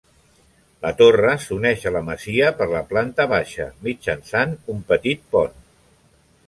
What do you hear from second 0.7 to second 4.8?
La torre s'uneix a la masia per la planta baixa mitjançant